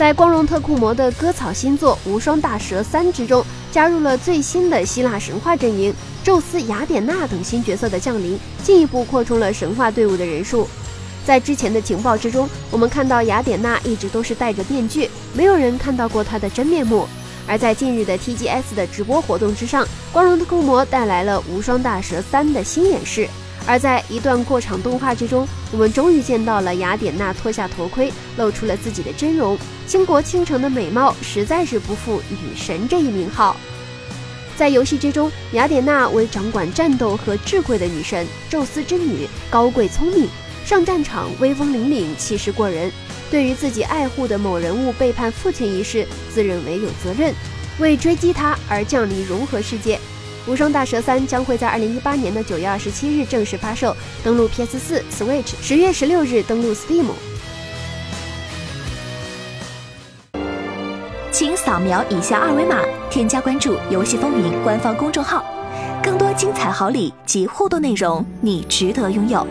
[0.00, 5.92] 在光荣特库摩的割草新作《无双大蛇三》之中，加入了最新的希腊神话阵营，
[6.24, 10.66] 宙斯、雅典娜等新角色的降临，进一步扩充了神话队伍的人数。
[11.26, 17.06] 在之前的情报之中，我们看到雅典娜一直都是戴着面具，没有人看到过她的真面目。
[17.46, 23.28] 而在近日的 TGS 的直播活动之上，光荣特库摩带来了《无双大蛇三》的新演示。
[23.66, 29.56] 而在一段过场动画之中，我们终于见到了雅典娜脱下头盔，露出了自己的真容。
[29.86, 33.56] 倾国倾城的美貌，实在是不负女神这一名号。
[34.56, 40.28] 在游戏之中，雅典娜为掌管战斗和智慧的女神，宙斯之女，高贵聪明，
[40.64, 42.90] 上战场威风凛凛，气势过人。
[43.30, 47.32] 对于自己爱护的某人物背叛父亲一事，自认为有责任，
[47.78, 49.98] 为追击他而降临融合世界。
[50.46, 53.94] 无双大蛇三将会在二零一八年的九月二十七日正式发售，
[54.24, 57.06] 登陆 PS 四、Switch，十月十六日登陆 Steam。
[61.30, 65.44] 请扫描以下二维码，添加关注“游戏风云”官方公众号，
[66.02, 69.46] 更多精彩好礼及互动内容，你值得拥有。